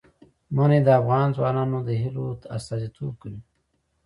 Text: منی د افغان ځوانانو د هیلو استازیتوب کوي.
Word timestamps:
منی 0.55 0.79
د 0.85 0.89
افغان 0.99 1.27
ځوانانو 1.37 1.77
د 1.87 1.89
هیلو 2.01 2.25
استازیتوب 2.57 3.13
کوي. 3.21 3.39